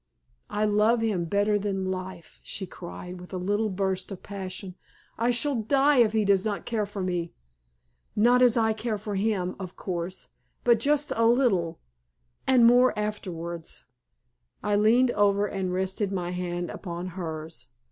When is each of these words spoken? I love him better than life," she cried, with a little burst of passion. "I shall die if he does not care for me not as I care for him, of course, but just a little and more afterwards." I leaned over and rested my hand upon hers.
I 0.49 0.65
love 0.65 1.01
him 1.01 1.25
better 1.25 1.59
than 1.59 1.91
life," 1.91 2.39
she 2.41 2.65
cried, 2.65 3.19
with 3.19 3.31
a 3.33 3.37
little 3.37 3.69
burst 3.69 4.11
of 4.11 4.23
passion. 4.23 4.73
"I 5.15 5.29
shall 5.29 5.53
die 5.57 5.97
if 5.97 6.11
he 6.11 6.25
does 6.25 6.43
not 6.43 6.65
care 6.65 6.87
for 6.87 7.03
me 7.03 7.35
not 8.15 8.41
as 8.41 8.57
I 8.57 8.73
care 8.73 8.97
for 8.97 9.13
him, 9.13 9.55
of 9.59 9.75
course, 9.75 10.29
but 10.63 10.79
just 10.79 11.13
a 11.15 11.27
little 11.27 11.79
and 12.47 12.65
more 12.65 12.97
afterwards." 12.97 13.83
I 14.63 14.75
leaned 14.75 15.11
over 15.11 15.45
and 15.47 15.71
rested 15.71 16.11
my 16.11 16.31
hand 16.31 16.71
upon 16.71 17.09
hers. 17.09 17.67